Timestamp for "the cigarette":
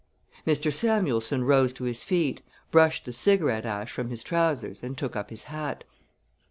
3.05-3.67